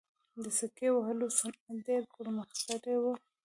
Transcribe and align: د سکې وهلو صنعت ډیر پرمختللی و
د 0.43 0.45
سکې 0.57 0.87
وهلو 0.93 1.27
صنعت 1.39 1.67
ډیر 1.87 2.01
پرمختللی 2.15 2.95
و 2.99 3.03